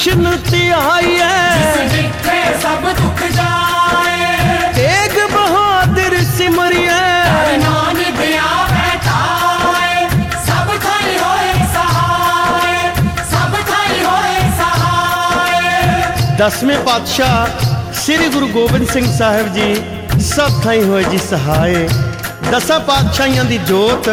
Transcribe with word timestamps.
ਕ੍ਰਿਸ਼ਨ 0.00 0.36
ਧਿਆਈਐ 0.50 1.86
ਜਿੱਥੇ 1.88 2.36
ਸਭ 2.62 2.84
ਦੁੱਖ 3.00 3.22
ਜਾਏ। 3.32 4.70
ਤੇਗ 4.74 5.16
ਬਹਾਦਰ 5.32 6.16
ਸਿਮਰਿਐ। 6.36 7.56
ਨਾਨਕ 7.58 8.20
ਆ 8.36 8.64
ਬੈਠਾਏ 8.70 10.08
ਸਭ 10.46 10.70
ਥਾਈ 10.84 11.18
ਹੋਏ 11.18 11.52
ਸਹਾਏ। 11.74 12.78
ਸਭ 13.32 13.56
ਥਾਈ 13.70 14.02
ਹੋਏ 14.04 14.50
ਸਹਾਏ। 14.58 16.36
ਦਸਵੇਂ 16.38 16.78
ਪਾਤਸ਼ਾਹ 16.78 17.92
ਸ੍ਰੀ 18.02 18.28
ਗੁਰੂ 18.28 18.48
ਗੋਬਿੰਦ 18.48 18.88
ਸਿੰਘ 18.88 19.06
ਸਾਹਿਬ 19.18 19.52
ਜੀ 19.54 19.74
ਸਭ 20.26 20.60
ਥਾਈ 20.62 20.82
ਹੋਏ 20.82 21.04
ਜੀ 21.04 21.18
ਸਹਾਏ। 21.30 21.88
ਦਸਾਂ 22.50 22.80
ਪਾਤਸ਼ਾਹੀਆਂ 22.80 23.44
ਦੀ 23.44 23.58
ਜੋਤ 23.58 24.08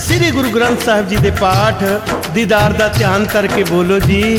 ਸ੍ਰੀ 0.00 0.30
ਗੁਰੂ 0.30 0.50
ਗ੍ਰੰਥ 0.50 0.84
ਸਾਹਿਬ 0.84 1.08
ਜੀ 1.08 1.16
ਦੇ 1.16 1.30
ਪਾਠ 1.30 1.82
ਦੀਦਾਰ 2.34 2.72
ਦਾ 2.72 2.88
ਧਿਆਨ 2.88 3.24
ਕਰਕੇ 3.24 3.64
ਬੋਲੋ 3.64 3.98
ਜੀ। 3.98 4.38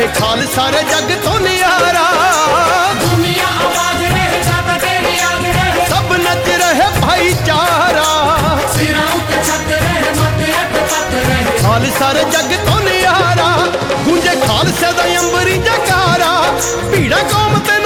ਰਹੇ 0.00 0.08
ਖਾਲਸਾ 0.18 0.64
ਰੇ 0.72 0.82
ਜੱਗ 0.82 1.10
ਤੋਂ 1.24 1.38
ਨਿਆਰਾ। 1.40 2.04
ਦੁਨੀਆ 3.00 3.48
ਆਬਾਦ 3.64 4.02
ਰਹੇ 4.02 4.38
ਦਾਤਾ 4.44 4.76
ਤੇਰੀ 4.78 5.16
ਯਾਦ 5.16 5.44
ਰਹੇ। 5.46 5.84
ਸਭ 5.88 6.12
ਨੱਚ 6.12 6.48
ਰਹੇ 6.62 6.86
ਭਾਈਚਾਰਾ। 7.00 8.06
ਸਿਰਾਂ 8.74 9.04
ਉੱਤੇ 9.16 9.42
ਛੱਤ 9.48 9.68
ਰਹੇ 9.72 10.12
ਮੱਥੇ 10.20 10.52
ਅੱਤ 10.52 10.78
ਪੱਤ 10.92 11.14
ਰਹੇ। 11.26 11.58
ਖਾਲਸਾ 11.62 12.12
ਰੇ 12.14 12.24
ਜੱਗ 12.32 12.54
ਤੋਂ 12.66 12.80
ਨਿਆਰਾ। 12.80 13.50
ਗੂੰਜੇ 14.04 14.34
ਖਾਲਸੇ 14.46 14.92
ਦਾ 14.92 15.04
ਅੰਬਰੀ 15.20 15.56
ਜਕਾਰਾ। 15.58 16.32
ਭੀੜਾ 16.90 17.22
ਕੌਮ 17.32 17.58
ਤੇ 17.58 17.78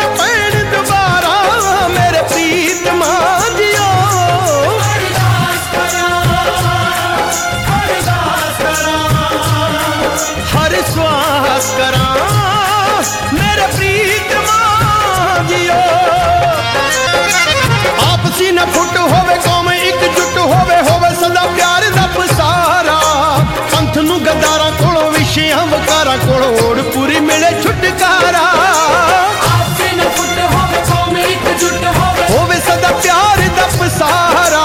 ਆ 25.54 25.64
ਵਕਾਰਾਂ 25.64 26.16
ਕੋਲ 26.18 26.42
ਓੜ 26.64 26.82
ਪੂਰੀ 26.82 27.20
ਮਿਲੇ 27.20 27.50
ਛੁਟਕਾਰਾ। 27.62 28.40
ਆਪੇ 29.54 29.92
ਨਾ 29.96 30.04
ਫੁੱਟ 30.16 30.38
ਹੋਵੇ 30.54 30.80
ਕੌਮ 30.88 31.16
ਇੱਕ 31.16 31.48
ਜੁੱਟ 31.60 31.84
ਹੋਵੇ। 31.86 32.26
ਹੋਵੇ 32.30 32.56
ਸਦਾ 32.56 32.88
ਪਿਆਰ 33.02 33.42
ਦਾ 33.56 33.66
ਪਸਾਰਾ। 33.78 34.62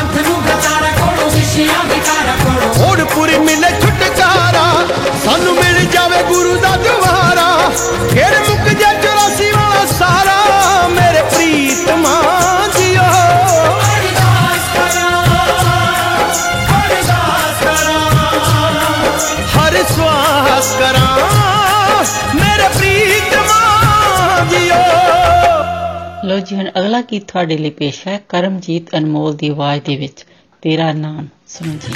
ਅੰਤ 0.00 0.28
ਨੂੰ 0.28 0.40
ਗਤਾਰਾ 0.42 0.90
ਕੋਲੋਂ 0.98 1.30
ਵਿਸ਼ਿਆਂ 1.30 1.84
ਵਿਕਾਰਾਂ 1.84 2.36
ਕੋਲੋਂ। 2.44 2.90
ਓੜ 2.90 3.00
ਪੂਰੀ 3.00 3.38
ਮਿਲੇ 3.38 3.70
ਛੁਟਕਾਰਾ। 3.80 4.86
ਸਾਨੂੰ 5.24 5.54
ਮਿਲ 5.54 5.86
ਜਾਵੇ 5.86 6.22
ਗੁਰੂ 6.22 6.56
ਦਾ 6.56 6.76
ਦੁਆਰਾ। 6.76 7.70
ਖੇੜ 8.10 8.38
ਅਰਦਾਸ 20.68 20.78
ਕਰਾਂ, 20.78 22.34
ਮੇਰੇ 22.34 22.68
ਪ੍ਰੀਤਮਾ 22.68 24.44
ਜੀਓ 24.50 24.80
ਲੋ 26.28 26.38
ਜੀ, 26.38 26.56
ਹੁਣ 26.56 26.68
ਅਗਲਾ 26.78 27.00
ਗੀਤ 27.12 27.26
ਤੁਹਾਡੇ 27.28 27.56
ਲਈ 27.58 27.70
ਪੇਸ਼ 27.70 28.06
ਹੈ, 28.08 28.18
ਕਰਮਜੀਤ 28.28 28.94
ਅਨਮੋਲ 28.96 29.36
ਦੀ 29.36 29.48
ਆਵਾਜ਼ 29.48 29.82
ਦੇ 29.82 29.96
ਵਿੱਚ, 29.96 30.24
ਤੇਰਾ 30.62 30.92
ਨਾਮ 30.92 31.26
ਸਮਝੀ 31.48 31.94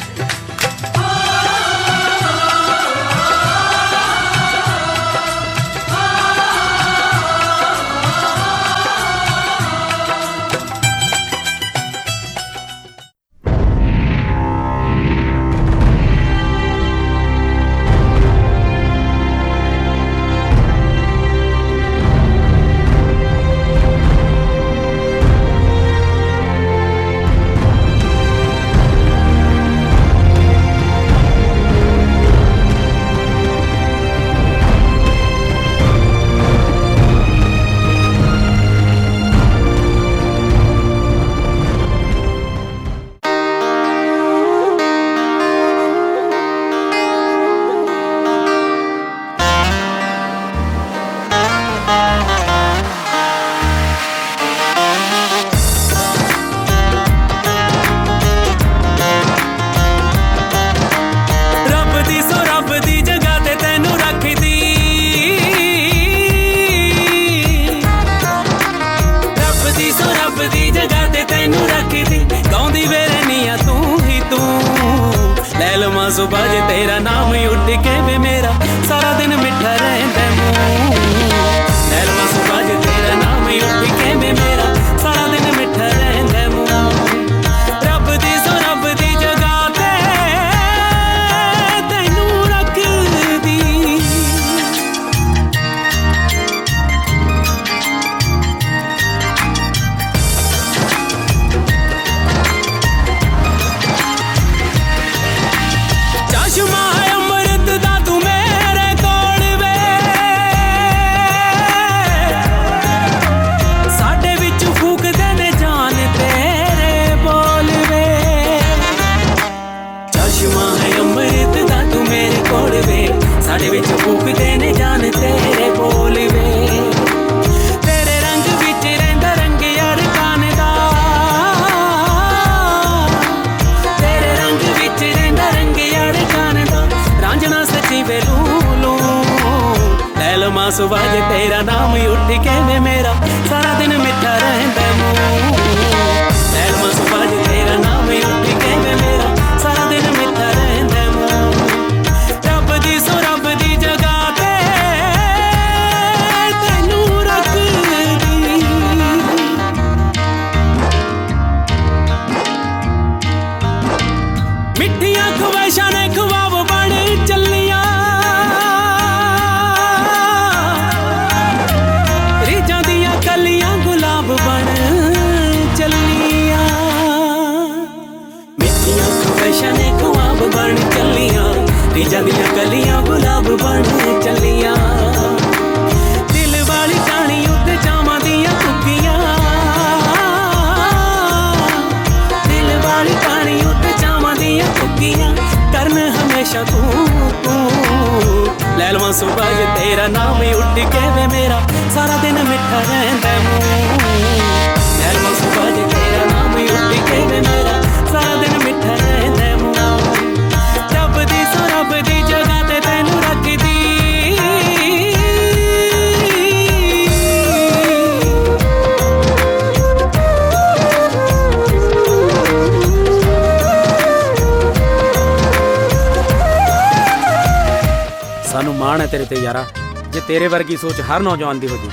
ਤੇਰੇ 229.12 229.24
ਤੇ 229.24 229.36
ਯਾਰਾ। 229.36 229.64
ਜੇ 230.12 230.20
ਤੇਰੇ 230.20 230.46
ਵਰਗੀ 230.46 230.76
ਸੋਚ 230.76 231.00
ਹਰ 231.00 231.20
ਨੌਜਵਾਨ 231.20 231.60
ਦੀ 231.60 231.68
ਹੋ 231.68 231.76
ਜੇ 231.76 231.88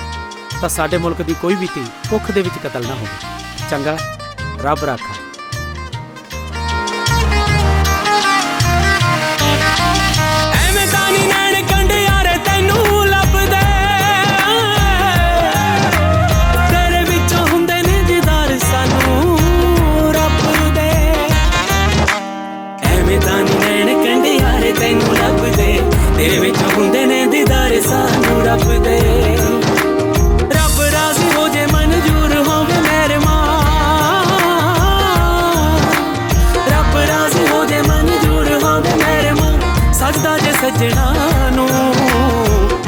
ਤਾਂ 0.61 0.69
ਸਾਡੇ 0.69 0.97
ਮੁਲਕ 0.97 1.21
ਦੀ 1.21 1.35
ਕੋਈ 1.41 1.55
ਵੀ 1.55 1.67
ਧੀ 1.75 1.85
ਭੁੱਖ 2.09 2.31
ਦੇ 2.31 2.41
ਵਿੱਚ 2.41 2.67
ਕਤਲ 2.67 2.87
ਨਾ 2.87 2.93
ਹੋਵੇ। 2.93 3.69
ਚੰਗਾ? 3.69 3.97
ਰੱਬ 4.61 4.83
ਰਾਖਾ। 4.85 5.18
ਸੱਜਣਾ 40.79 41.49
ਨੂੰ। 41.51 41.69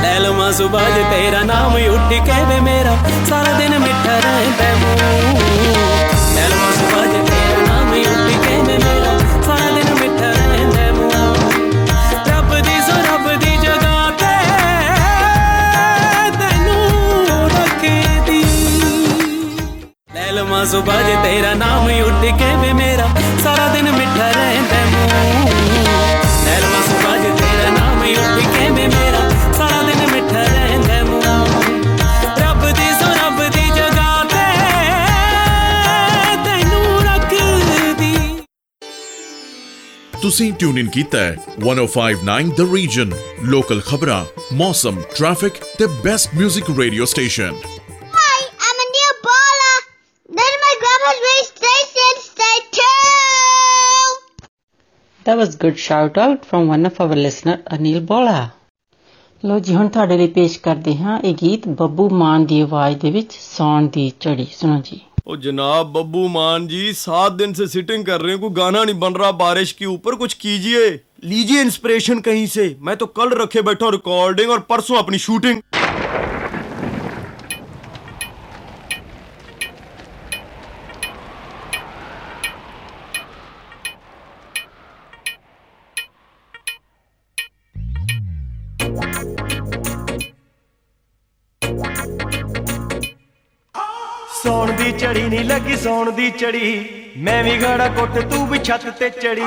ਲੈ 0.02 0.20
ਲਵਾਂ 0.20 0.52
ਸੁਬਾ 0.54 0.82
ਤੇਰਾ 1.12 1.42
ਨਾਮ 1.44 1.74
ਉੱਠ 1.76 2.14
ਕੇ 2.26 2.44
ਵੇ 2.50 2.60
ਮੇਰਾ। 2.60 2.96
ਸਾਰਾ 3.30 3.52
ਦਿਨ 3.54 3.78
ਮਿੱਠਾ 3.80 4.14
ਰਹਿੰਦਾ 4.26 4.70
ਮੂੰ 4.76 4.96
ਲੈ 6.36 6.48
ਲਵਾਂ 6.48 6.72
ਸੁਬਾ 6.72 7.02
ਤੇਰਾ 7.28 7.66
ਨਾਮ 7.68 7.92
ਉੱਠ 7.94 8.46
ਕੇ 8.46 8.56
ਵੇ 8.68 8.78
ਮੇਰਾ। 8.78 9.18
ਸਾਰਾ 9.48 9.70
ਦਿਨ 9.76 9.94
ਮਿੱਠਾ 9.94 10.30
ਰਹਿੰਦਾ 10.30 10.92
ਮੂੰਹ। 10.92 12.30
ਰੱਬ 12.30 12.56
ਦੀ 12.60 12.80
ਸੋ 12.88 12.96
ਰੱਬ 13.10 13.28
ਦੀ 13.42 13.58
ਜਗ੍ਹਾ 13.58 14.10
ਤੇ 14.22 14.32
ਤੈਨੂੰ 16.40 17.50
ਰੱਖਦੀ 17.50 18.44
ਲੈ 20.14 20.32
ਲਵਾਂ 20.32 20.66
ਸੁਬਾ 20.66 21.02
ਤੇਰਾ 21.24 21.54
ਨਾਮ 21.56 21.90
ਉੱਠ 22.00 22.26
ਕੇ 22.40 22.56
ਵੇ 22.62 22.74
ਮੇਰਾ। 22.74 23.10
ਸਾਰਾ 23.44 23.68
ਦਿਨ 23.68 23.92
ਮਿੱਠਾ 23.92 24.32
ਰਹਿੰਦਾ 24.32 24.86
ਮੂੰ 24.92 25.71
ਤੁਸੀਂ 40.32 40.52
ਟਿਊਨ 40.60 40.78
ਇਨ 40.78 40.90
ਕੀਤਾ 40.90 41.20
ਹੈ 41.20 41.32
1059 41.62 42.52
ਦ 42.58 42.66
ਰੀਜਨ 42.74 43.10
ਲੋਕਲ 43.46 43.80
ਖਬਰਾਂ 43.88 44.20
ਮੌਸਮ 44.58 45.02
ਟ੍ਰੈਫਿਕ 45.16 45.58
ਤੇ 45.80 45.88
best 46.04 46.36
뮤직 46.36 46.70
radio 46.78 47.06
station 47.14 47.58
Hi, 48.14 48.38
I'm 48.68 48.80
a 48.84 48.86
new 48.92 49.10
baller. 49.26 49.74
Then 50.30 50.56
my 50.62 50.72
grandma's 50.84 51.20
radio 51.26 51.44
station, 51.50 52.22
stay 52.22 52.54
tuned. 52.78 54.24
That 55.26 55.42
was 55.42 55.60
good 55.66 55.84
shout 55.88 56.22
out 56.22 56.48
from 56.52 56.74
one 56.76 56.92
of 56.92 57.04
our 57.06 57.20
listener 57.22 57.58
Anil 57.78 58.02
Bola. 58.08 58.40
ਲੋ 59.44 59.60
ਜੀ 59.60 59.76
ਹੁਣ 59.76 59.88
ਤੁਹਾਡੇ 59.90 60.18
ਲਈ 60.18 60.28
ਪੇਸ਼ 60.32 60.60
ਕਰਦੇ 60.62 60.96
ਹਾਂ 60.98 61.20
ਇਹ 61.20 61.36
ਗੀਤ 61.36 61.68
ਬੱਬੂ 61.78 62.10
ਮਾਨ 62.16 62.46
ਦੀ 62.46 62.62
ਆਵਾਜ਼ 62.62 62.98
ਦੇ 62.98 63.12
ਵਿੱਚ 63.12 63.38
ਸੌਣ 63.42 63.88
ਦੀ 63.90 64.12
ਝੜੀ 64.22 64.48
ਸੁਣੋ 64.56 64.82
ਜੀ 64.82 65.00
ओ 65.28 65.36
जनाब, 65.36 65.88
बब्बू 65.88 66.28
मान 66.28 66.68
जी, 66.68 66.94
सात 66.94 67.32
दिन 67.32 67.54
से 67.54 67.68
सिटिंग 67.68 68.06
कर 68.06 68.22
रहे 68.22 68.32
हैं, 68.32 68.40
कोई 68.42 68.50
गाना 68.50 68.84
नहीं 68.84 69.00
बन 69.00 69.14
रहा 69.14 69.32
बारिश 69.32 69.72
के 69.72 69.86
ऊपर, 69.86 70.16
कुछ 70.16 70.34
कीजिए। 70.34 70.90
लीजिए 71.24 71.62
इंस्पिरेशन 71.62 72.20
कहीं 72.20 72.48
से। 72.48 72.76
मैं 72.80 72.98
तो 72.98 73.06
कल 73.06 73.30
रखे 73.30 73.62
बैठा 73.62 73.90
रिकॉर्डिंग 73.90 74.52
और 74.52 74.60
परसों 74.60 74.98
अपनी 74.98 75.18
शूटिंग 75.18 75.62
ਸੌਣ 95.84 96.10
ਦੀ 96.12 96.30
ਚੜੀ, 96.30 96.86
ਮੈਂ 97.18 97.44
ਵੀ 97.44 97.56
ਗਾੜਾ 97.62 97.88
ਕੁੱਟ, 97.90 98.18
ਤੂੰ 98.32 98.48
ਵੀ 98.48 98.58
ਛੱਤ 98.66 98.84
ਤੇ 99.00 99.10
ਚੜੀ। 99.12 99.42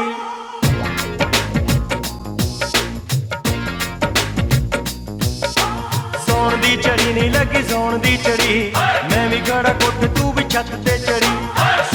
ਸੌਣ 6.27 6.57
ਦੀ 6.57 6.77
ਚੜੀ 6.77 7.13
ਨਹੀਂ 7.13 7.31
ਲੱਗੀ, 7.31 7.63
ਸੌਣ 7.71 7.99
ਦੀ 7.99 8.17
ਚੜੀ, 8.25 8.73
ਮੈਂ 9.11 9.29
ਵੀ 9.29 9.41
ਗਾੜਾ 9.49 9.73
ਕੁੱਟ, 9.83 10.05
ਤੂੰ 10.19 10.33
ਵੀ 10.35 10.45
ਛੱਤ 10.51 10.75
ਤੇ 10.87 10.99
ਚੜੀ। 10.99 11.33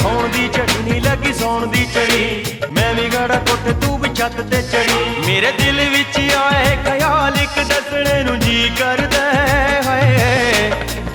ਸੌਣ 0.01 0.27
ਦੀ 0.27 0.48
ਚੜੀ 0.48 0.84
ਨਹੀਂ 0.84 1.01
ਲੱਗੀ, 1.01 1.34
ਸੌਣ 1.34 1.67
ਦੀ 1.67 1.86
ਚੜੀ, 1.93 2.46
ਮੈਂ 2.72 2.93
ਵੀ 2.93 3.10
ਗਾੜਾ 3.13 3.39
ਕੁੱਟ, 3.50 3.72
ਤੂੰ 3.81 4.00
ਵੀ 4.00 4.13
ਛੱਤ 4.15 4.41
ਤੇ 4.41 4.62
ਚੜੀ। 4.72 5.25
ਮੇਰੇ 5.27 5.51
ਦਿਲ 5.60 5.89
ਵਿੱਚ 5.89 6.19
ਆਏ 6.38 6.75
ਖਿਆਲ, 6.86 7.38
ਇੱਕ 7.43 7.60
ਦੱਸਣੇ 7.69 8.24
ਨੂੰ 8.24 8.39
ਜੀ 8.39 8.72
ਕਰਦਾ 8.79 9.31
ਹੈ। 9.34 9.81
ਹਾਏ 9.88 10.72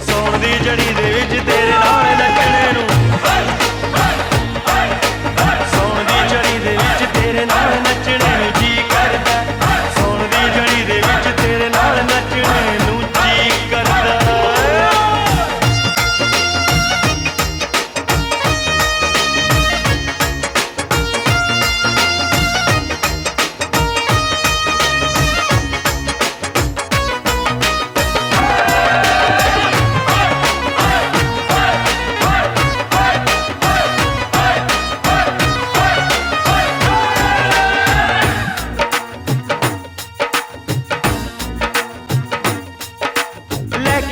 ਸੌਣ 0.06 0.38
ਦੀ 0.38 0.58
ਜੜੀ 0.64 0.92
ਦੇ 0.96 1.12
ਵਿੱਚ 1.12 1.42
ਤੇਰੇ 1.46 1.70
ਨਾਲ 1.70 2.16
ਨੱਚਣੇ 2.18 2.72
ਨੂੰ 2.72 2.93
哎。 3.26 3.63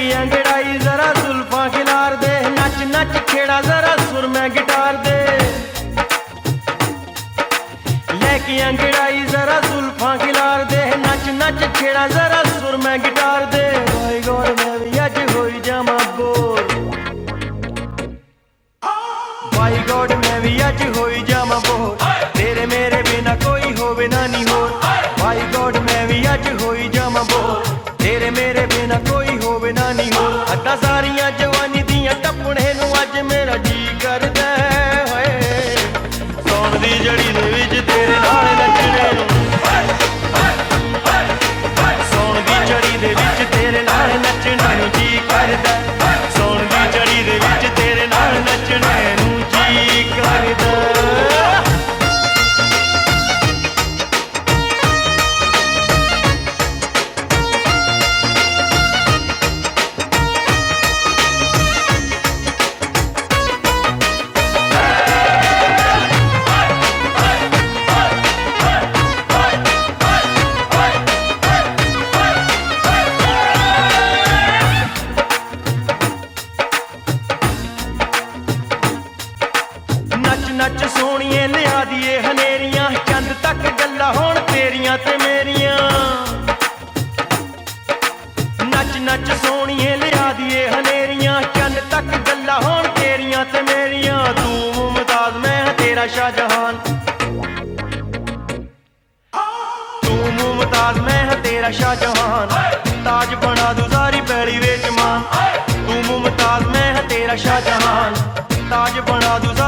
ਲੈ 0.03 0.25
ਕੇ 0.27 0.52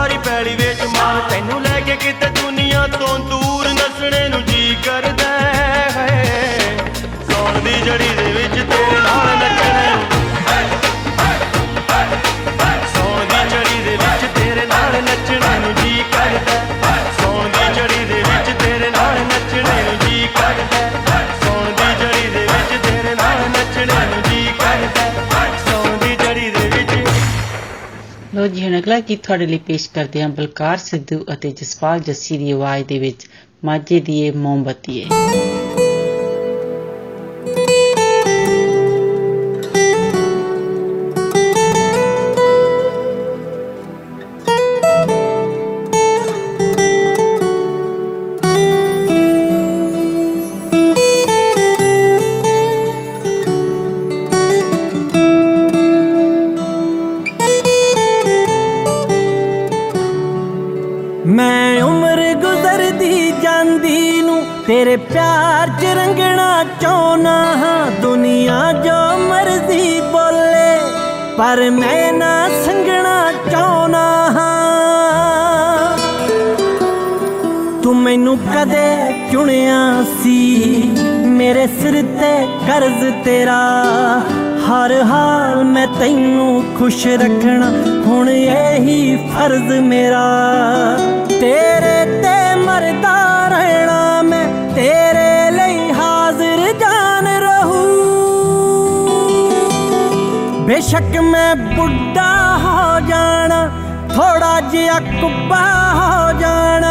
ਸਾਰੀ 0.05 0.17
ਪੈਲੀ 0.19 0.55
ਵਿੱਚ 0.57 0.81
ਮਾਨ 0.87 1.21
ਤੈਨੂੰ 1.29 1.61
ਲੈ 1.63 1.81
ਕੇ 1.81 1.95
ਕਿਤੇ 1.97 2.29
ਦੁਨੀਆ 2.41 2.87
ਤੋਂ 2.89 3.19
ਦੂਰ 3.21 3.69
ਨਸਣੇ 3.69 4.29
ਨੂੰ 4.29 4.43
ਅਗਲਾ 28.79 29.01
ਗੀਤ 29.01 29.23
ਤੁਹਾਡੇ 29.23 29.47
ਲਈ 29.47 29.59
ਪੇਸ਼ 29.59 29.89
ਕਰਦੇ 29.91 30.23
ਹਾਂ 30.23 30.29
ਬਲਕਾਰ 30.29 30.77
ਸਿੱਧੂ 30.77 31.25
ਅਤੇ 31.33 31.51
ਜਸਪਾਲ 31.51 32.01
ਜੱਸੀ 32.01 32.39
ਦੀ 32.39 32.51
ਆਵਾਜ਼ 32.51 32.85
ਦੇ 32.87 32.99
ਵਿੱਚ 32.99 33.27
ਮਾਝੇ 33.65 34.01
ਦੀ 34.01 34.21
ਇਹ 34.21 34.33
ਮੋਮਬੱਤੀ 34.33 35.05
ਮੈਂ 35.05 35.74
ਪਰ 71.55 71.71
ਮੈਂ 71.71 72.13
ਨਾ 72.13 72.49
ਸੰਗਣਾ 72.49 73.33
ਚਾਹਨਾ 73.51 74.31
ਹਾਂ? 74.31 75.99
ਤੂੰ 77.83 77.97
ਮੈਨੂੰ 77.97 78.39
ਕਦੇ 78.39 79.15
ਚੁਣਿਆ 79.33 80.05
ਸੀ, 80.23 80.83
ਮੇਰੇ 81.27 81.67
ਸਿਰ 81.67 81.93
ਤੇ 81.93 82.47
ਕਰਜ਼ 82.67 83.25
ਤੇਰਾ। 83.25 83.61
ਹਰ 84.67 85.03
ਹਾਲ 85.03 85.65
ਮੈਂ 85.65 85.87
ਤੈਨੂੰ 85.87 86.65
ਖੁਸ਼ 86.79 87.07
ਰੱਖਣਾ, 87.07 87.71
ਹੁਣ 88.07 88.31
ਇਹੀ 88.31 89.17
ਫਰਜ਼ 89.17 89.73
ਮੇਰਾ। 89.81 90.25
ਤੇਰੇ 91.29 91.41
ਤੇ 91.41 91.74
ਬੇਸ਼ੱਕ 100.85 101.17
ਮੈਂ 101.23 101.55
ਬੁੱਢਾ 101.57 102.33
ਹੋ 102.59 103.01
ਜਾਣਾ 103.01 103.61
ਥੋੜਾ 104.15 104.61
ਜਿਹਾ 104.61 104.99
ਕੁੱਬਾ 105.01 105.61
ਹੋ 105.95 106.33
ਜਾਣਾ। 106.41 106.91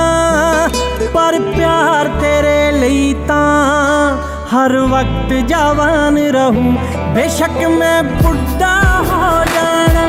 ਪਰ 1.13 1.39
ਪਿਆਰ 1.57 2.07
ਤੇਰੇ 2.21 2.71
ਲਈ 2.71 3.13
ਤਾਂ 3.27 4.17
ਹਰ 4.53 4.77
ਵਕਤ 4.91 5.33
ਜਵਾਨ 5.47 6.17
ਰਹੂੰ। 6.35 6.75
ਬੇਸ਼ੱਕ 7.15 7.61
ਮੈਂ 7.69 8.03
ਬੁੱਢਾ 8.03 8.73
ਹੋ 9.11 9.31
ਜਾਣਾ 9.53 10.07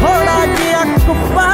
ਥੋੜਾ 0.00 0.46
ਜਿਹਾ 0.54 0.84
ਕੁੱਬਾ 1.06 1.50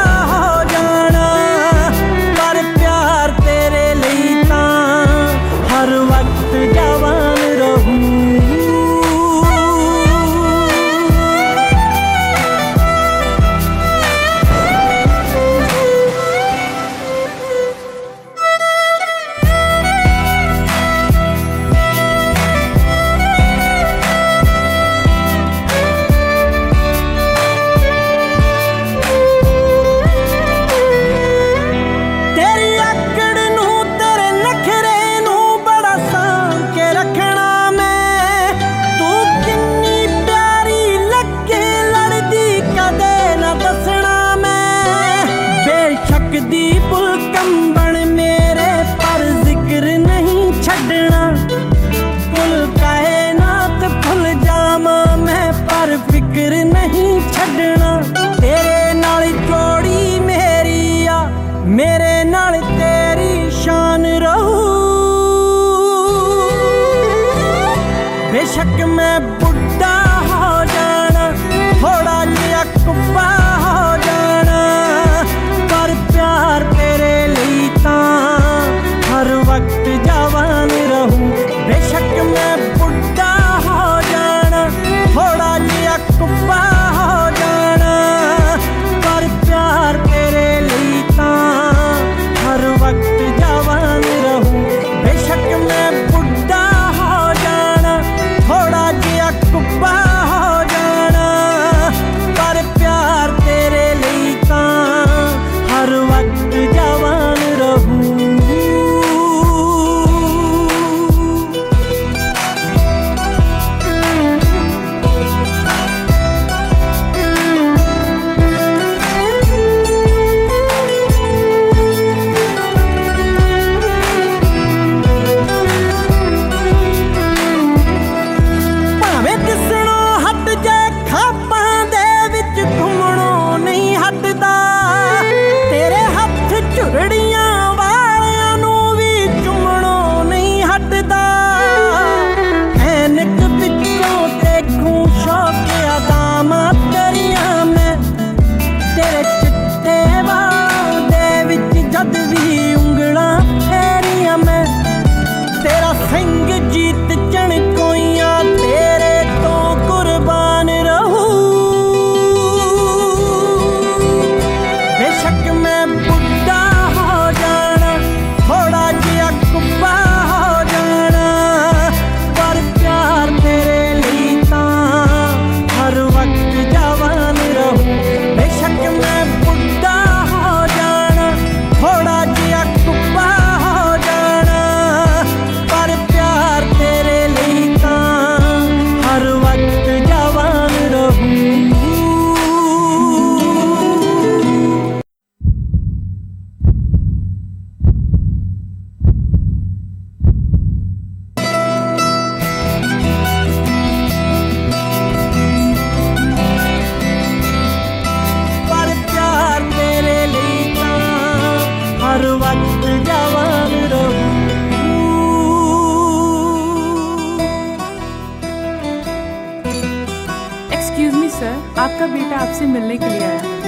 का 221.42 222.06
बेटा 222.06 222.36
आपसे 222.36 222.66
मिलने 222.66 222.96
के 222.98 223.08
लिए 223.08 223.20
आया 223.20 223.40
है। 223.40 223.60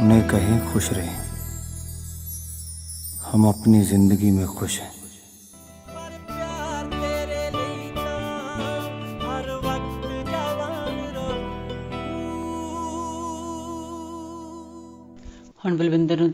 उन्हें 0.00 0.28
कहीं 0.28 0.72
खुश 0.72 0.92
रहें। 0.92 1.16
हम 3.32 3.48
अपनी 3.48 3.82
ज़िंदगी 3.82 4.30
में 4.30 4.46
खुश 4.46 4.80
हैं। 4.80 5.03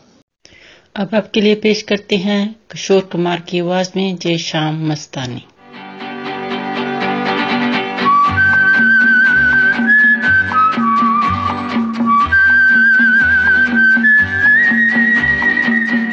अब 0.95 1.15
आपके 1.15 1.41
लिए 1.41 1.55
पेश 1.55 1.81
करते 1.81 2.17
हैं 2.17 2.55
किशोर 2.71 3.01
कुमार 3.01 3.39
की 3.39 3.59
आवाज़ 3.59 3.91
में 3.95 4.15
जय 4.15 4.37
शाम 4.37 4.91
मस्तानी। 4.91 5.45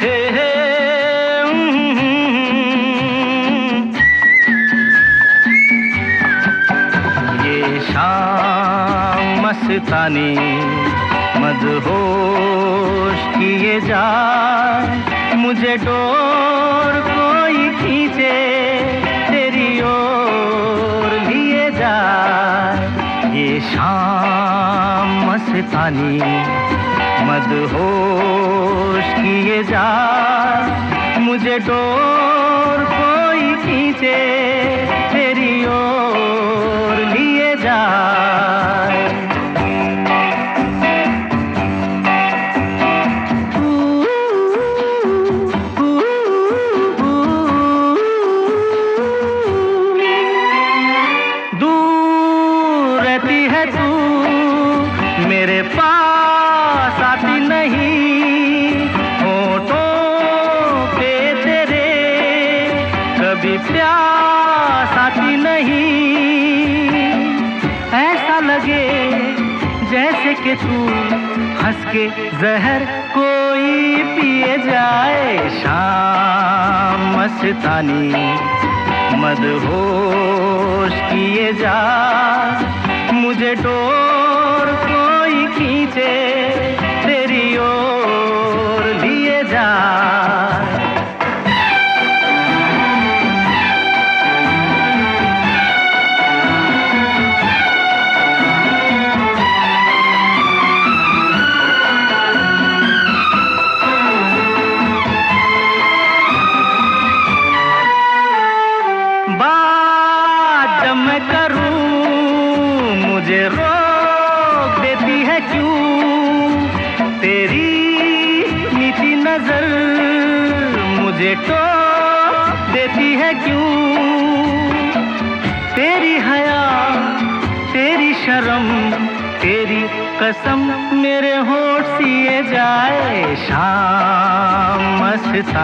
हे 0.01 0.29
हे 0.29 0.49
शाम 7.81 9.47
मस्तानी 9.47 10.35
मदहोश 11.41 12.38
किए 13.38 13.81
जाए। 13.81 15.35
मुझे 15.37 15.77
डोर 15.77 16.94
कोई 17.09 17.68
खींचे, 17.70 18.33
तेरी 19.31 19.70
ओर 19.81 21.11
लिए 21.29 21.70
जाए। 21.70 23.37
ये 23.37 23.61
शाम 23.61 25.14
मस्तानी, 25.31 26.18
मदहोश 27.29 29.07
किए 29.14 29.62
जा 29.64 29.87
मुझे 31.18 31.59
डोर 31.59 32.85
कोई 32.90 33.55
खींचे 33.55 34.18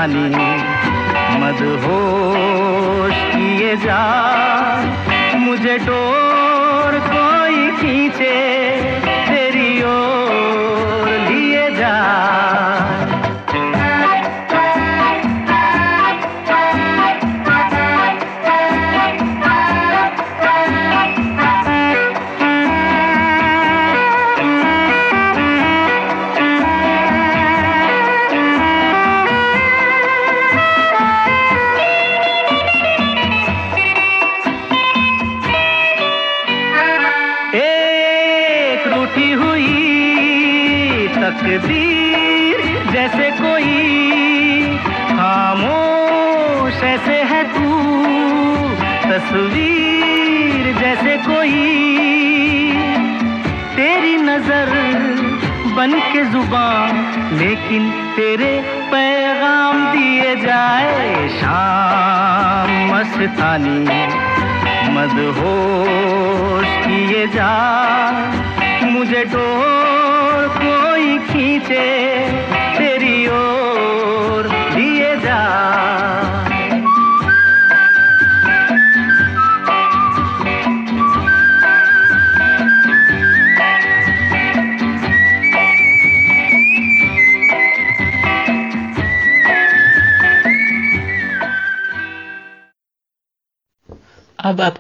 मस्तानी 0.05 1.39
मदहोश 1.41 2.24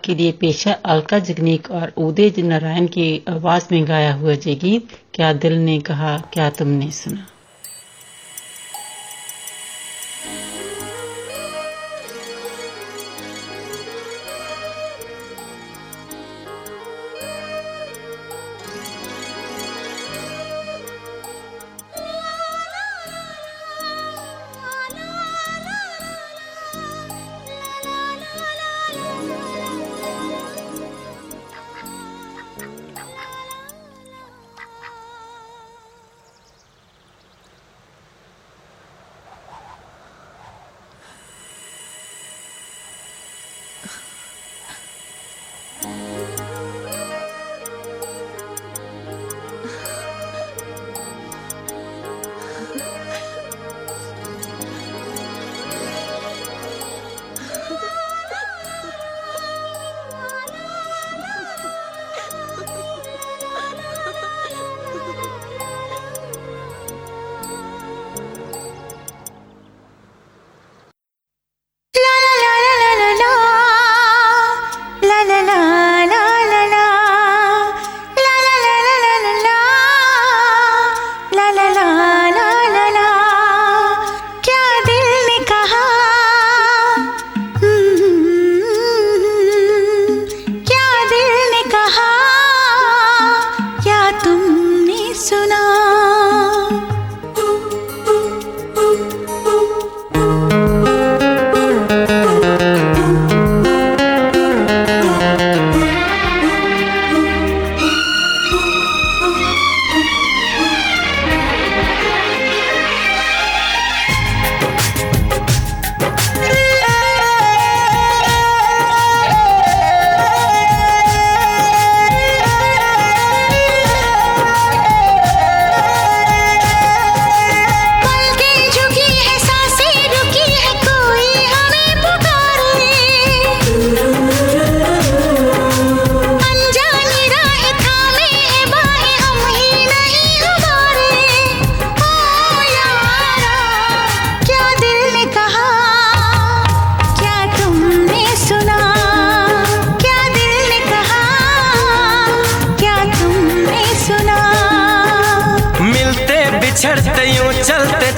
आपके 0.05 0.15
लिए 0.15 0.33
पेशा 0.33 0.73
अलका 0.85 1.19
जगनीक 1.19 1.71
और 1.71 1.93
उदय 1.99 2.43
नारायण 2.43 2.87
की 2.87 3.07
आवाज़ 3.29 3.69
में 3.73 3.87
गाया 3.89 4.13
हुआ 4.15 4.35
जे 4.45 4.55
गीत 4.55 4.89
क्या 5.15 5.33
दिल 5.33 5.53
ने 5.59 5.79
कहा, 5.81 6.17
क्या 6.33 6.51
तुमने 6.51 6.91
सुना? 6.91 7.27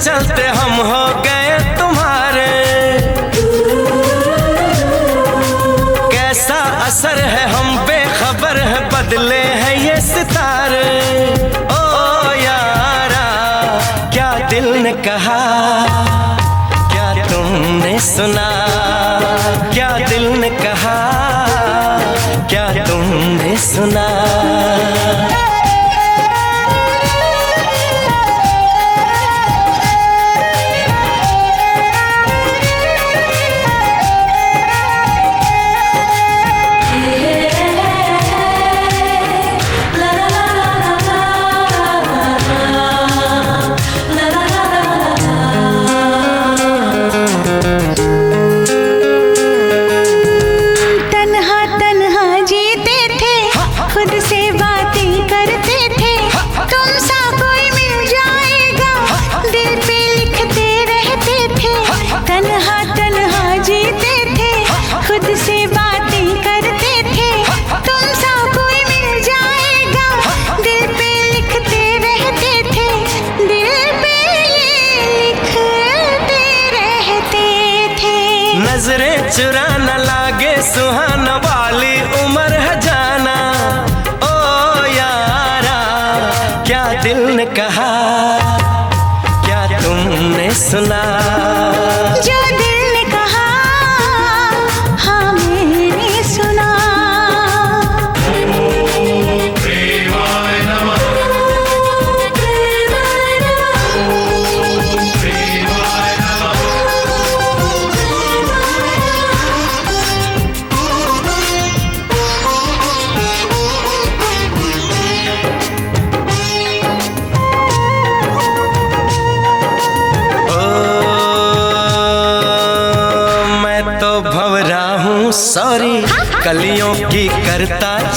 चलते 0.05 0.47
हम 0.57 0.73
हो 0.89 1.03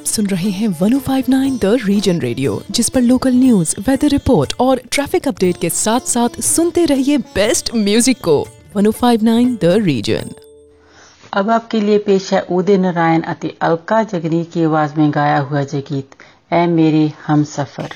आप 0.00 0.06
सुन 0.06 0.26
रहे 0.26 0.50
हैं 0.50 0.68
1059 0.70 1.56
द 1.62 1.78
रीजन 1.84 2.20
रेडियो 2.20 2.52
जिस 2.70 2.88
पर 2.88 3.00
लोकल 3.00 3.34
न्यूज़ 3.34 3.74
वेदर 3.88 4.08
रिपोर्ट 4.08 4.52
और 4.60 4.80
ट्रैफ़िक 4.92 5.26
अपडेट 5.28 5.56
के 5.60 5.70
साथ 5.70 6.06
साथ 6.08 6.40
सुनते 6.40 6.84
रहिए 6.84 7.18
बेस्ट 7.34 7.70
म्यूज़िक 7.74 8.20
को। 8.20 8.36
1059 8.76 9.50
द 9.62 9.74
रीजन 9.84 10.30
अब 11.32 11.50
आपके 11.50 11.80
लिए 11.80 11.98
पेश 12.06 12.32
है 12.34 12.40
उदय 12.50 12.78
नारायण 12.78 13.22
अति 13.32 13.52
अलका 13.62 14.02
जगनी 14.12 14.44
की 14.44 14.64
आवाज़ 14.64 14.94
में 14.98 15.10
गाया 15.14 15.38
हुआ 15.40 15.62
जय 15.64 15.80
गीत 15.90 16.16
ए 16.52 16.66
मेरे 16.68 17.10
हम 17.26 17.44
सफ़र। 17.44 17.90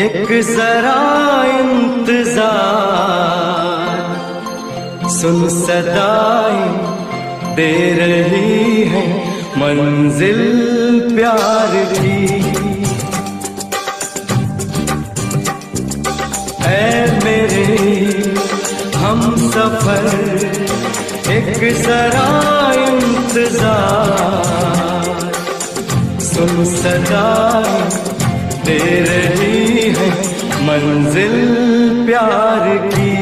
एक 0.00 0.28
जरा 0.46 1.00
इंतज़ार। 1.54 2.28
सुन 5.10 5.38
सदाएँ 5.48 6.68
दे 7.56 7.72
रही 7.98 8.84
है, 8.92 9.02
मंजिल 9.58 10.40
प्यार 11.16 11.74
की। 11.92 12.20
ऐ 16.66 16.72
मेरे, 17.24 17.66
हम 18.96 19.20
सफ़र, 19.50 20.06
एक 21.36 21.60
जरा 21.82 22.30
इंतज़ार। 22.86 24.28
सुन 26.30 26.52
सदा 26.74 27.28
दे 28.66 28.78
रही 29.08 29.90
है 29.96 30.08
मंजिल 30.66 31.34
प्यार 32.06 32.76
की। 32.94 33.19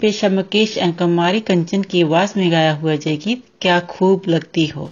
पेशा 0.00 0.28
मुकेश 0.28 0.76
अंकमारी 0.78 1.40
कंचन 1.40 1.82
की 1.82 2.02
आवाज़ 2.02 2.32
में 2.36 2.50
गाया 2.52 2.72
हुआ 2.74 2.94
जय 2.96 3.16
गीत, 3.16 3.42
क्या 3.60 3.80
खूब 3.80 4.22
लगती 4.28 4.66
हो। 4.66 4.90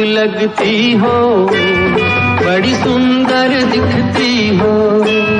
लगती 0.00 0.92
हो, 0.92 1.12
बड़ी 2.42 2.74
सुंदर 2.74 3.48
दिखती 3.64 4.56
हो। 4.56 5.39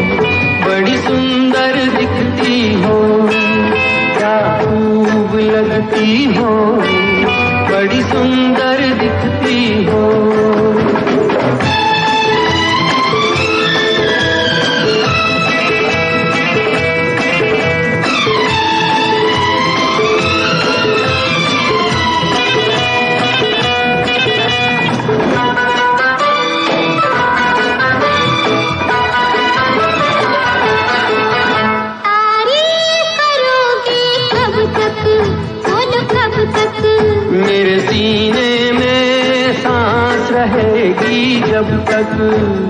हो 6.37 6.49
बड़ी 7.71 8.01
सुंदर 8.11 8.40
Oh. 42.13 42.60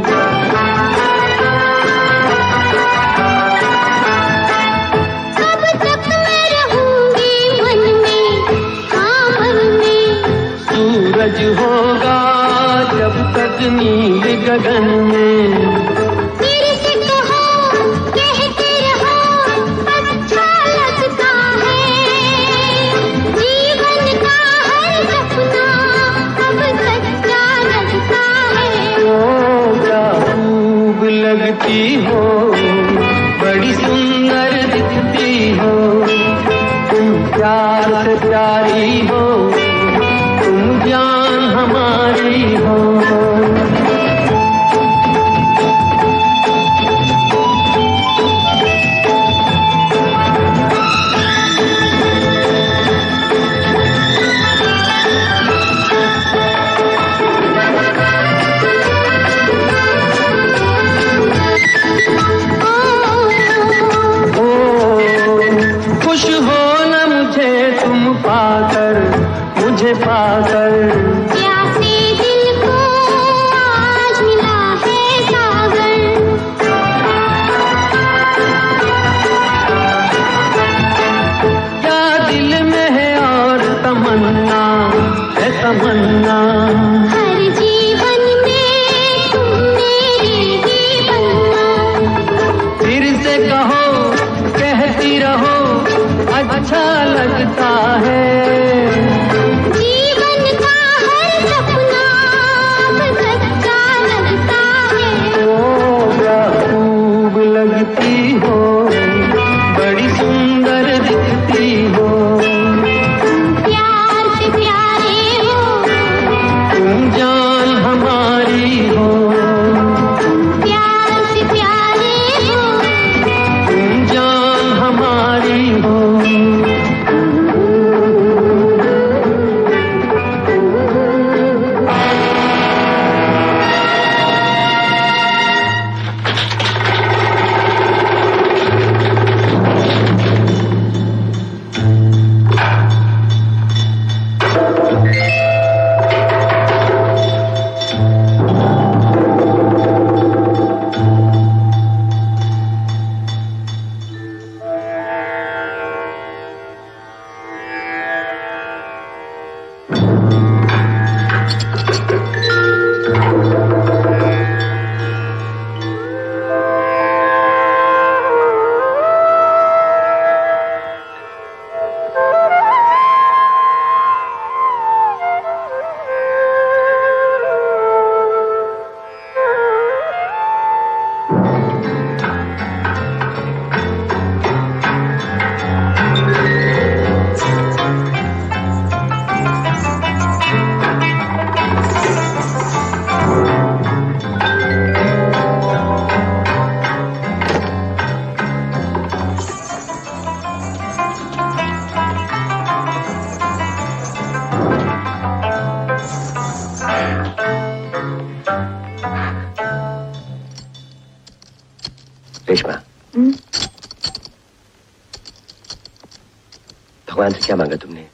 भगवान 217.31 217.41
से 217.41 217.45
क्या 217.45 217.55
मांगा 217.55 217.75
तुमने? 217.75 218.07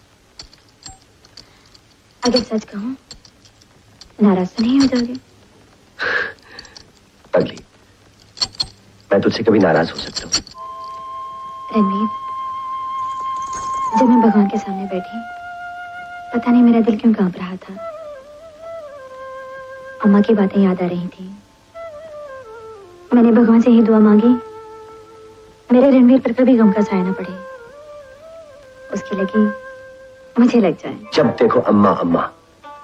अगर 2.21 2.43
सच 2.43 2.63
कहूँ 2.65 2.95
नाराज़ 4.23 4.49
तो 4.55 4.63
नहीं 4.63 4.79
हो 4.79 4.87
जाओगे। 4.87 5.13
पगली 7.33 7.57
मैं 9.11 9.21
तुझसे 9.21 9.43
कभी 9.43 9.59
नाराज़ 9.59 9.91
हो 9.91 9.97
सकता 9.97 10.27
हूँ। 10.27 10.33
रणवीर 11.75 12.07
जब 13.99 14.09
मैं 14.09 14.21
भगवान 14.21 14.47
के 14.47 14.57
सामने 14.57 14.85
बैठी 14.93 15.19
पता 16.33 16.51
नहीं 16.51 16.63
मेरा 16.63 16.79
दिल 16.85 16.97
क्यों 16.99 17.13
काँप 17.13 17.37
रहा 17.37 17.55
था। 17.55 17.75
अम्मा 20.05 20.21
की 20.21 20.33
बातें 20.33 20.61
याद 20.61 20.81
आ 20.81 20.87
रही 20.87 21.07
थी। 21.07 21.29
मैंने 23.13 23.31
भगवान 23.31 23.61
से 23.61 23.71
ही 23.71 23.81
दुआ 23.81 23.99
मांगी 23.99 24.35
मेरे 25.69 25.91
रणवीर 25.91 26.19
पर 26.19 26.33
कभी 26.33 26.57
गम 26.57 26.71
का 26.71 26.81
साया 26.81 27.03
ना 27.03 27.11
पड़े। 27.11 27.46
उसकी 28.93 29.15
लगी 29.15 29.45
मुझे 30.39 30.59
लग 30.59 30.77
जाए। 30.83 30.97
जब 31.13 31.27
देखो 31.35 31.59
अम्मा 31.71 31.91
अम्मा 32.01 32.29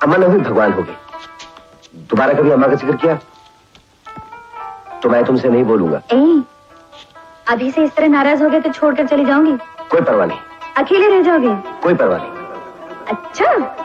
अम्मा 0.03 0.17
न 0.17 0.23
हुई 0.23 0.39
भगवान 0.39 0.73
हो 0.73 0.83
गई 0.83 0.95
दोबारा 2.09 2.33
कभी 2.33 2.51
अम्मा 2.51 2.67
का 2.67 2.75
ज़िक्र 2.75 2.95
किया? 2.95 3.19
तो 5.03 5.09
मैं 5.09 5.23
तुमसे 5.25 5.49
नहीं 5.49 5.63
बोलूँगा। 5.65 6.01
ए 6.13 6.41
अभी 7.51 7.71
से 7.71 7.83
इस 7.83 7.95
तरह 7.95 8.07
नाराज़ 8.07 8.43
हो 8.43 8.49
गए 8.49 8.59
तो 8.61 8.71
छोड़कर 8.71 9.07
चली 9.07 9.25
जाऊँगी? 9.25 9.55
कोई 9.91 10.01
परवाह 10.01 10.25
नहीं। 10.27 10.39
अकेले 10.77 11.07
रह 11.07 11.21
जाओगे? 11.23 11.55
कोई 11.83 11.93
परवाह 11.93 12.17
नहीं। 12.17 12.31
अच्छा। 13.15 13.82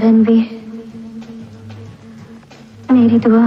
रणवीर 0.00 0.44
मेरी 2.92 3.18
दुआ। 3.24 3.46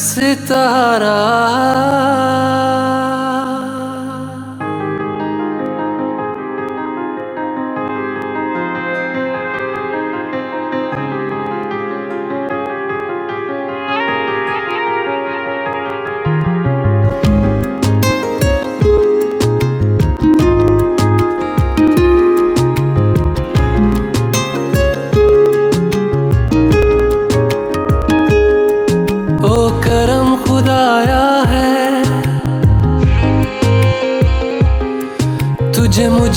सितारा 0.00 1.16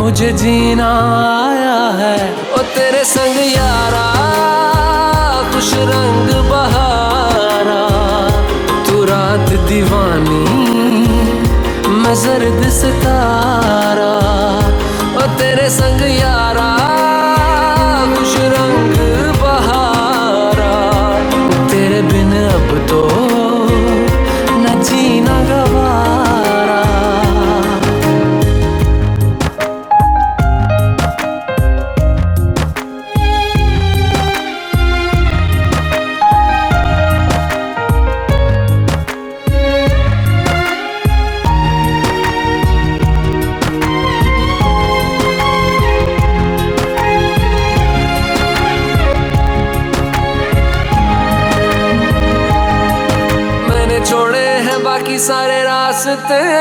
मुझे 0.00 0.30
जीना 0.32 0.88
आया 1.46 1.80
है। 1.98 2.16
ओ 2.54 2.58
तेरे 2.74 3.02
संग 3.04 3.38
यारा, 3.56 4.06
खुश 5.52 5.68
रंग 5.90 6.28
बहारा। 6.50 7.82
तू 8.86 9.04
रात 9.04 9.48
दीवानी, 9.68 10.44
मैं 12.00 12.14
जर्द 12.14 12.68
सितारा। 12.72 14.12
ओ 15.16 15.26
तेरे 15.38 15.68
संग 15.70 16.02
यारा 16.18 16.39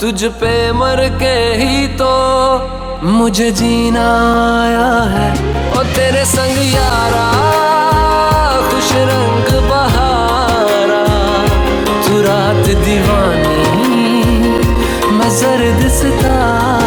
तुझ 0.00 0.24
पे 0.40 0.50
मर 0.72 1.00
के 1.18 1.36
ही 1.58 1.86
तो 1.96 2.08
मुझे 3.02 3.50
जीना 3.50 4.04
आया 4.62 4.90
है। 5.12 5.28
ओ 5.72 5.82
तेरे 5.94 6.24
संग 6.24 6.58
यारा, 6.74 7.24
खुश 8.68 8.90
रंग 9.10 9.48
बहारा। 9.70 11.02
तू 12.06 12.20
रात 12.22 12.64
दीवानी, 12.84 14.10
मैं 15.10 15.30
जर्द 15.38 15.88
सितारा। 15.92 16.85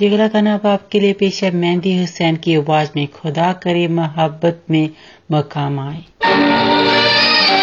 जिगरा 0.00 0.26
गाना 0.28 0.54
अब 0.54 0.66
आपके 0.66 1.00
लिए 1.00 1.12
पेश 1.12 1.42
है, 1.44 1.50
मेहंदी 1.50 1.98
हुसैन 1.98 2.36
की 2.36 2.54
आवाज़ 2.54 2.90
में, 2.96 3.06
खुदा 3.06 3.52
करे 3.52 3.88
मोहब्बत 3.88 4.62
में 4.70 4.90
मकाम 5.32 5.80
आए। 5.80 7.59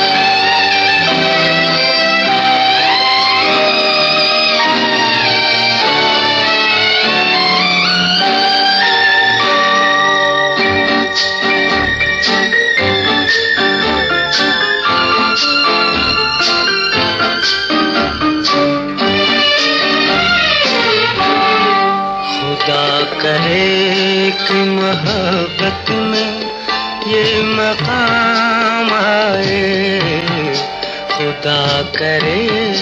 करे 32.08 32.74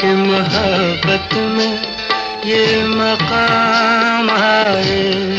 कि 0.00 0.06
मोहब्बत 0.06 1.34
में 1.34 1.82
ये 2.44 2.84
मकाम 2.84 4.30
आए। 4.30 5.38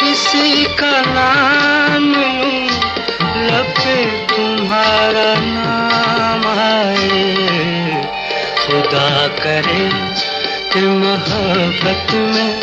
किसी 0.00 0.64
का 0.64 1.00
नाम 1.00 2.04
लूँ 2.12 2.68
लब 3.46 3.74
पे 3.78 4.04
तुम्हारा 4.04 5.34
नाम 5.40 6.46
आए। 6.46 7.34
खुदा 8.66 9.28
करे 9.28 9.88
कि 10.72 10.80
मोहब्बत 10.80 12.14
में 12.14 12.60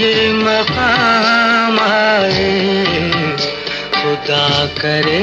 ये 0.00 0.32
मकाम 0.32 1.80
आए। 1.80 2.74
खुदा 3.94 4.66
करे 4.66 5.22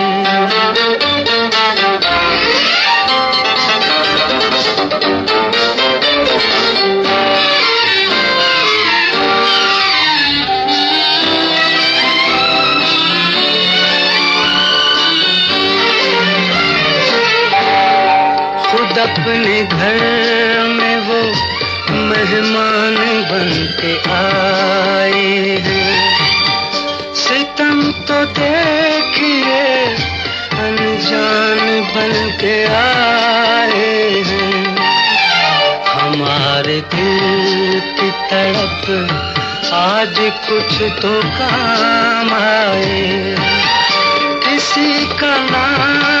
अपने 19.01 19.61
घर 19.63 19.99
में 20.69 20.97
वो 21.05 21.21
मेहमान 22.09 22.97
बन 23.29 23.49
के 23.79 23.93
आए 24.15 25.57
सितम 27.21 27.81
तो 28.07 28.19
देखिए, 28.39 29.63
अनजान 30.65 31.63
बन 31.95 32.13
के 32.41 32.55
आए 32.75 34.21
हमारे 35.93 36.79
दिल 36.95 37.79
की 37.97 38.11
तड़प, 38.31 38.85
आज 39.73 40.15
कुछ 40.47 40.81
तो 41.01 41.19
काम 41.39 42.33
आए 42.33 43.35
किसी 44.45 45.05
का 45.17 45.35
नाम 45.51 46.20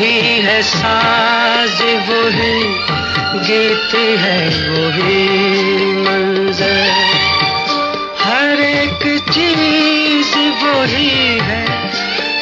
वही 0.00 0.40
है 0.40 0.62
साज, 0.62 1.80
वही 2.08 2.60
गीत 3.38 3.94
है, 4.20 4.38
वही 4.68 5.26
मंजर। 5.96 6.88
हर 8.20 8.60
एक 8.60 9.02
चीज़ 9.30 10.38
वही 10.64 11.38
है, 11.42 11.66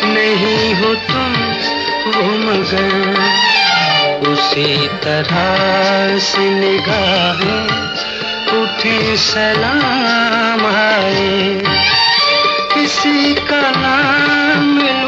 नहीं 0.05 0.75
हो 0.75 0.95
तुम 1.09 1.33
वो 2.13 2.29
मगर। 2.47 3.19
उसी 4.29 4.89
तरह 4.89 6.19
से 6.19 6.49
निगाहें 6.51 7.67
उठी, 8.63 9.17
सलाम 9.17 10.67
आए 10.67 11.61
किसी 12.75 13.35
का 13.35 13.63
नाम 13.77 14.79
लूँ 14.79 15.08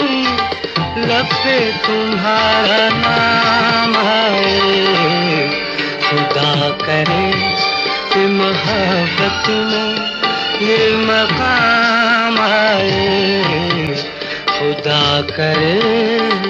लब 1.10 1.28
पे 1.44 1.54
तुम्हारा 1.86 2.88
नाम 2.96 3.96
आए 4.06 5.48
खुदा 6.06 6.52
करे 6.82 7.28
मोहब्बत 8.28 9.48
में 9.70 9.90
ये 10.62 10.78
मकाम 11.06 12.38
आए 12.40 13.94
खुदा 14.50 15.04
करे 15.30 16.49